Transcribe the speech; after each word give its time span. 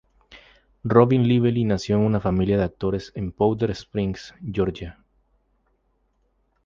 Robyn 0.83 1.27
Lively 1.27 1.63
nació 1.63 1.97
en 1.97 2.01
una 2.01 2.19
familia 2.19 2.57
de 2.57 2.63
actores 2.63 3.11
en 3.13 3.31
Powder 3.31 3.69
Springs, 3.69 4.33
Georgia. 4.51 4.97